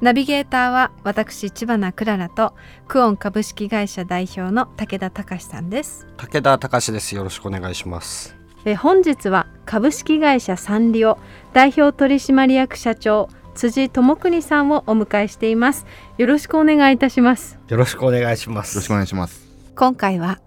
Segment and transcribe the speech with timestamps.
[0.00, 2.54] ナビゲーターは私千葉なクララと
[2.86, 6.06] クオン株式会社代表の武田隆さんです。
[6.16, 7.14] 武田隆です。
[7.14, 8.36] よろしくお願いします。
[8.64, 11.18] え本日は株式会社サンリオ
[11.52, 15.84] 代表取締役社長辻智邦さんをお迎えしています。
[16.16, 17.58] よろしくお願いいたします。
[17.68, 18.76] よろしくお願いします。
[18.76, 19.48] よろしくお願いします。
[19.74, 20.40] 今回は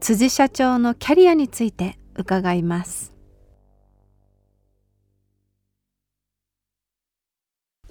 [0.00, 3.17] 辻社長のキャリアについて伺います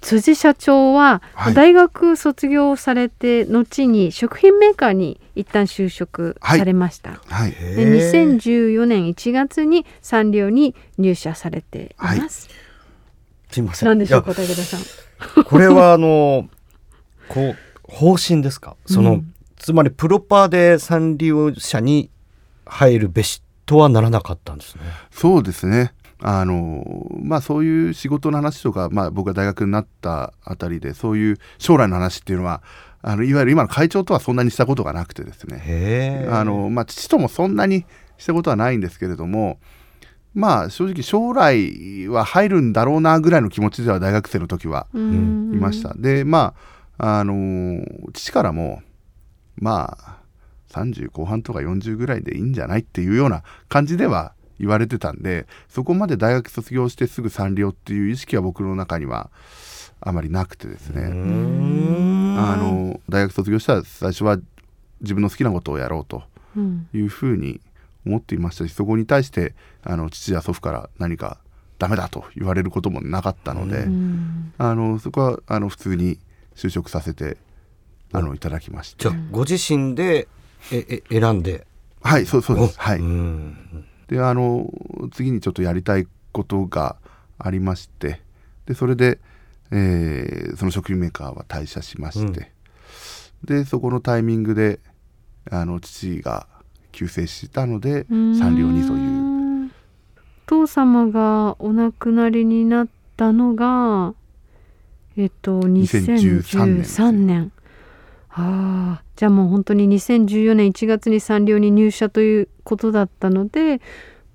[0.07, 1.53] 辻社長ははい。
[1.53, 7.51] 大学卒業されて後に食品メーカーに一旦就職されました、はい。
[7.51, 12.49] で2014年1月にサンリオに入社されています、
[13.51, 13.89] すいません。
[13.89, 14.79] 何でしょういか武田さん。
[14.79, 16.47] やこれはあの
[17.27, 17.57] こう
[17.91, 18.77] 方針ですか？
[18.85, 22.11] その、うんつまりプロパーでサンリオ社に
[22.67, 24.81] 入るべしとはならなかったんですね。
[25.11, 25.93] そうですね。
[26.19, 26.83] あの
[27.21, 32.63] まあそういう仕事の話とか、まあ、僕が大学になったあたりでそういう将来の話っていうのは
[33.01, 36.27] あのいわゆる今の会長とはそんなにしたことがなくてですね。
[36.31, 37.85] あの、まあ、父ともそんなに
[38.17, 39.59] したことはないんですけれども
[40.33, 45.51] まあ正直将来は入るんだろうなぐらいの気持ちでは大学生の時はうん。
[45.53, 45.93] いました。
[45.95, 46.55] でま
[46.97, 48.81] ああの父からも
[49.55, 50.17] まあ
[50.69, 59.29] 30後半とか40ぐらいでいいんじゃないっていうような感じでは言われてたんでそこまで大学卒業してすぐサンリオっていう意識は僕の中には
[59.99, 64.37] あまりなくてですね、あの大学卒業したら最初は
[65.01, 66.23] 自分の好きなことをやろうと
[66.55, 66.87] うん。
[66.93, 67.59] いうふうに
[68.05, 71.39] 思っていましたしそこに対してあの父や祖父から何か
[71.77, 74.53] ダメだと言われることもなかったので、うん。
[74.57, 76.19] あのそこはあの普通に
[76.55, 77.37] 就職させて
[78.13, 80.27] あのいただきましてじゃあご自身で
[80.71, 81.67] ええ選んで？
[82.01, 82.79] はいそうそうです。
[82.79, 84.71] はい、うんであの
[85.11, 86.97] 次にちょっとやりたいことが
[87.37, 88.21] ありまして
[88.65, 89.19] でそれで、
[89.71, 92.51] えーその食品メーカーは退社しまして、
[93.43, 94.79] でそこのタイミングで
[95.51, 96.47] あの父が
[96.91, 99.65] 急逝したのでサンリオにという。
[99.65, 99.69] う
[100.47, 102.87] 父様がお亡くなりになっ
[103.17, 104.13] たのが
[105.17, 107.51] えっと2013 2013年年
[108.39, 113.81] ああじゃあもう本当に2014年1月にサンリオに入社ということだったので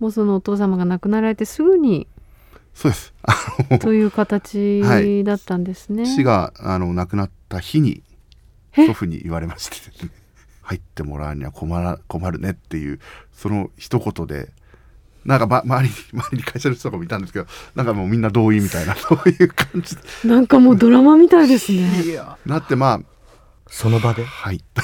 [0.01, 2.09] もうそのお父様が亡くなられてすぐに
[2.75, 3.15] そうです。
[3.81, 6.07] という形はいだったんですね。
[6.07, 8.03] 父があの亡くなった日に
[8.77, 8.87] え？
[8.87, 10.11] 祖父に言われましてね。
[10.63, 13.01] 入ってもらうには困ら困るねっていう
[13.33, 14.51] その一言で
[15.25, 20.03] なんか、ま、周りに周りに会社の人とかもいたんですけどなんかもうみんな同意みたいなそういう感じで。
[20.25, 21.91] なんかもうドラマみたいですね。
[22.47, 23.01] なってまあ
[23.75, 24.25] その場で？
[24.25, 24.63] はい。
[24.73, 24.83] と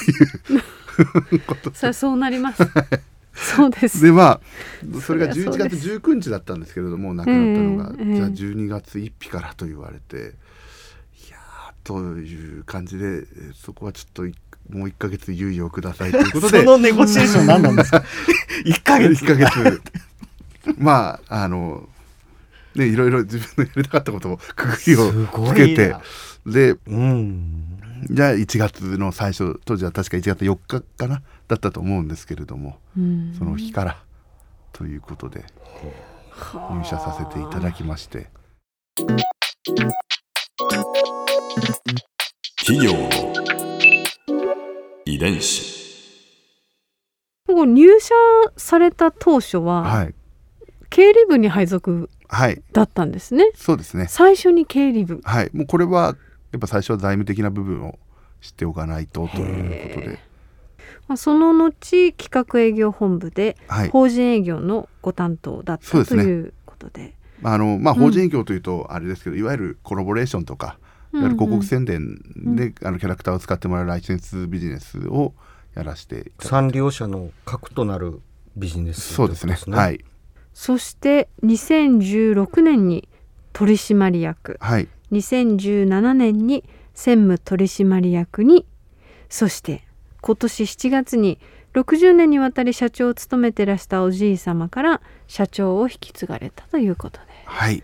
[1.35, 2.63] いうことさあそうなります。
[3.35, 4.03] そうです。
[4.03, 4.41] でま
[4.97, 14.35] あそれが11そりゃそうで月19日だったんですけれども亡くなったのが、ええじゃあ12月1日からと言われていやーという感じでえーそこはちょっとい
[14.71, 16.59] もう1ヶ月猶予くださいということで。
[16.65, 18.03] そのネゴシエーション何なんですか？
[18.65, 19.25] 一ヶ月。
[19.25, 19.83] 1ヶ月。
[20.79, 21.89] まああの
[22.75, 25.13] ねいろいろ自分のやりたかったことをくぐりを
[25.51, 25.95] つけて。
[26.47, 27.65] でうん
[28.11, 33.35] じゃあ1月の最初当時は確か1月4日かなだったと思うんですけれどもうん。
[33.39, 34.03] その日から
[34.73, 35.45] ということで
[36.71, 38.29] 入社させていただきまして。
[42.59, 43.09] 企業の
[45.05, 45.79] 遺伝子。
[47.49, 48.15] もう入社
[48.57, 50.15] された当初は、はい。
[50.91, 52.63] 経理部に配属はい。
[52.73, 53.51] だったんですね。
[53.55, 54.07] そうですね。
[54.09, 55.21] 最初に経理部。
[55.25, 55.51] はい。
[55.55, 56.15] もうこれは
[56.53, 57.99] やっぱ最初は財務的な部分を
[58.41, 60.19] 知っておかないとということで。
[61.07, 63.89] まあその後企画営業本部ではい。
[63.89, 66.23] 法人営業のご担当だったそうですね。
[66.23, 67.15] ということで。
[67.43, 68.01] あのまあうん。
[68.01, 70.79] 法人営業というとあれですけど、いわゆるコラボレーションとか
[71.13, 75.35] いわゆる広告宣伝で、あのキャラクターを使ってもらうライセンスビジネスを
[75.75, 78.21] やらせていただサンリオ社の核となる
[78.57, 79.57] ビジネスそうですね。
[79.69, 80.05] はい。
[80.53, 83.09] そして2016年に
[83.53, 84.57] 取締役。
[84.61, 86.65] はい2017年に
[86.95, 88.67] 専務取締役に
[89.29, 89.83] そして
[90.21, 91.39] 今年7月に
[91.75, 97.83] 60年にわたり社長を務めてらしたおじい様から社長を引き継がれたということで、はい。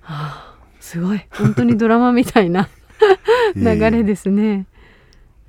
[0.00, 1.26] はあ、すごい。
[1.30, 2.68] 本当にドラマみたいな
[3.54, 4.66] 流れですね。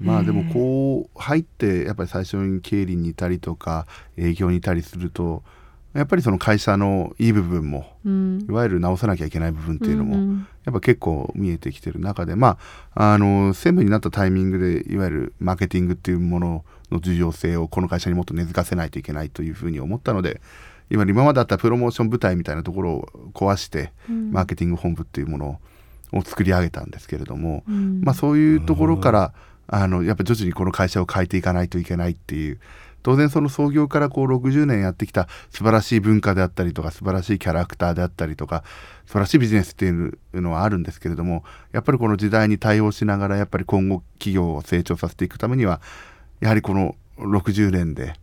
[0.01, 3.87] まあでもこう入ってやっぱり最初に経理にいたりとか
[4.17, 5.43] 営業にいたりすると
[5.95, 8.45] やっぱりその会社のいい部分も、うん。
[8.49, 10.47] いわゆる直さなきゃいけない部分っていうのも、うんうん。
[10.65, 12.57] やっぱ結構見えてきてる中でま
[12.93, 20.41] ああの専務になったタイミングでいわゆるマーケティングっていうものの重要性をこの会社にもっと根付かせないといけないというふうに思ったので
[20.89, 24.31] 今今まであったプロモーション部隊みたいなところを壊して、うん。
[24.31, 25.59] マーケティング本部っていうもの
[26.13, 28.01] を作り上げたんですけれども、うん。
[28.01, 29.33] まあ、そういうところから
[29.67, 32.59] あのやっぱ徐々にこの会社を変えていかないといけないっていう
[33.05, 38.63] 当然その創業からこう60年やってきた素晴らしい文化であったりとか素晴らしいキャラクターであったりとか
[39.05, 45.81] 素晴らしいビジネスっていうのはあるんですけれどもやっぱりこの時代に対応しながらやっぱり今後企業を成長させていくためには
[46.39, 48.15] やはりこの60年で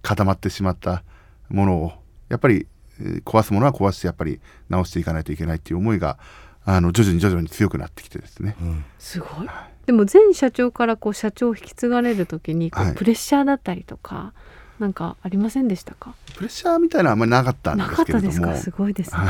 [0.00, 1.02] 固まってしまった
[1.48, 1.92] ものを
[2.28, 2.68] やっぱり
[3.00, 4.38] えー壊すものは壊してやっぱり
[4.68, 6.18] 直していかないといけないっていう思いが
[6.64, 8.54] あの徐々に徐々に強くなってきてですね。
[8.96, 9.48] すごい。
[9.90, 14.32] でも前社長からこう社長を引き継がれる時にこうはいプレッシャーだったりとか、
[14.78, 16.14] なんかありませんでしたか？
[16.36, 18.70] プレッシャーみたいなあんまりなかったんなかっですけれどもたですか。
[18.70, 19.20] すごいですね。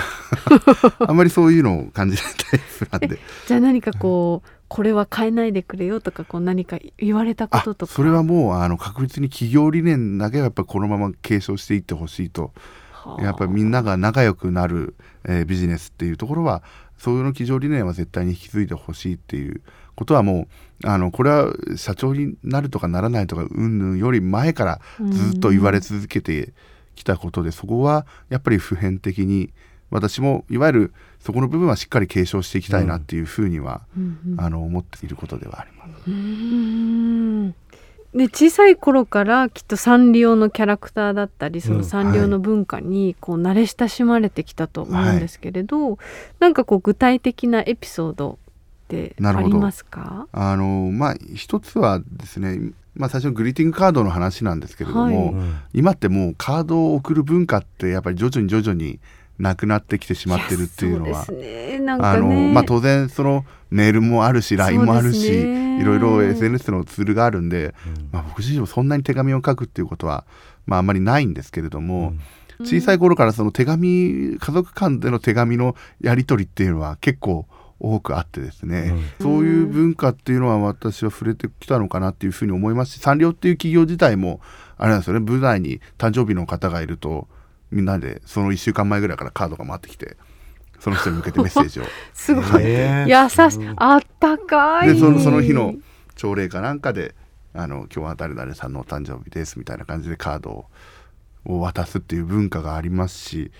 [0.98, 3.18] あんまりそういうのを感じないタイプなんで
[3.48, 7.92] じゃあ何かこうこれは変えないでくれよとかこう何か言われたこあととか？
[7.94, 12.52] それはもうあの確実に企業理念だけはやっぱりこのまま継承していってほしいと
[12.92, 16.62] はあやっぱりみんなが仲良くなる、えービジネスっていうところは
[16.98, 19.62] そういうの企業理念は絶対に引き継いでほしいっていう
[20.00, 20.48] ことはも
[20.82, 24.80] うあのこれは社長になるとかならないとかうんぬんより前から
[25.10, 26.54] ずっと言われ続けて
[26.94, 29.52] きたことでそこはやっぱり普遍的に
[29.90, 34.40] 私もいわゆるそこの部分はしっかり継承していきたいなっていうふうには、うんうん。
[34.40, 36.10] あの思っていることではあります。
[36.10, 37.54] うーん。
[38.14, 45.98] で小さい頃からきっとサンリオのキャラクターだったりそのサンリオの文化にこう慣れ親しまれてきたと思うんですけれど、
[46.38, 48.38] なんかこう具体的なエピソード
[48.90, 50.26] ってありますか？
[50.32, 55.46] あのまあ一つはですね、まあ、最初のグリーティングカードの話なんですけれども、はい。
[55.74, 59.00] 今ってもうカードを送る文化ってやっぱり徐々に徐々に
[59.38, 61.24] なくなってきてしまってるっていうのは
[62.04, 65.80] あのまあ、当然そのメールもあるし LINE もあるし、ね。
[65.80, 67.74] いろいろ SNS のツールがあるんで、
[68.12, 70.26] まあ、僕自身もそんなに手紙を書くっていうことは、
[70.66, 72.12] まあ、あんまりないんですけれども、
[72.62, 77.46] 小さい頃からその手紙家族間での手紙のやり取りっていうのは結構
[77.80, 84.40] 多くあってですね、そういう文化っていうのは私は触れてきたのかなっていうふうに思いますしサンリオっていう企業自体も
[84.76, 85.20] あれなんですよね。
[85.20, 87.26] 舞台に誕生日の方がいると
[87.70, 90.16] みんなでその1週間前ぐらいからカードが回ってきて
[90.78, 91.84] その人に向けてメッセージを。
[92.12, 92.62] すごい。
[92.62, 94.92] へ優しいあったかい。
[94.92, 95.74] でそのその日の
[96.16, 97.14] 朝礼かなんかで
[97.54, 100.64] あの「今日は誰々さんのお誕生日です」みたいな感じでカードを
[101.46, 103.50] を渡すっていう文化がありますし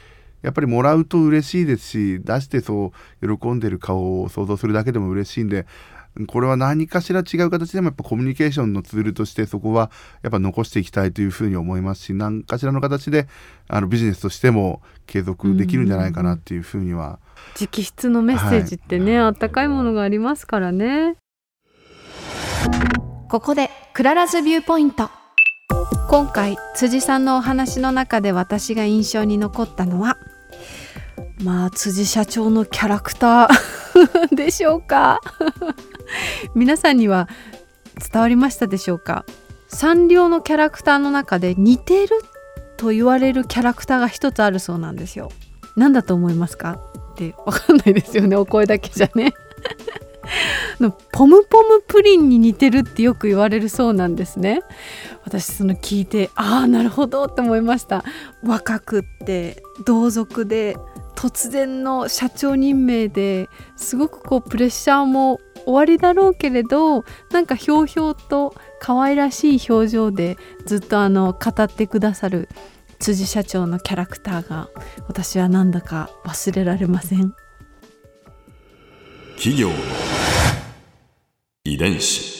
[0.42, 5.66] やっぱりもらうと嬉しいですし出してそう喜んでる顔を想像するだけでも嬉しいんで
[6.26, 9.90] これは何かしら違う形でもやっぱコミュニケーションのツールとしてそこは
[10.22, 13.28] やっぱ残していきたいというふうに思いますし何かしらの形で
[13.69, 17.20] あのビジネスとしても継続できるんじゃないかなっていうふうには。
[17.58, 21.16] 直筆のメッセージってね、あったかいものがありますからね。
[23.31, 25.11] ここで Clara's View Point。
[26.08, 30.19] 今回辻さんのお話の中で私が印象に残ったのは
[31.42, 35.20] まあ辻社長のキャラクター でしょうか？
[36.55, 37.29] 皆さんには
[38.12, 39.24] 伝わりましたでしょうか？
[39.69, 42.17] サンリオのキャラクターの中で似てる
[42.76, 45.31] と言われるキャラクターが一つあるそうなんですよ。
[45.76, 46.79] 何だと思いますか？
[47.12, 48.36] ってわかんないですよね。
[48.36, 49.32] お声だけじゃね。
[50.79, 54.60] のポムポムプリンに似てるってよく言われるそうなんですね。
[55.24, 58.05] 私その聞いてああなるほどって思いました。
[58.43, 60.76] 若くって同族で
[61.20, 72.48] 突然の社長任命ですごくこうプレッシャーも終わりだろうけれどなんかひょうひょうと可愛らしい表情でずっとあの語ってくださる
[72.98, 74.70] 辻社長のキャラクターが
[75.08, 77.34] 私はなんだか忘れられません。
[79.36, 79.70] 企業
[81.65, 82.40] 遺伝子。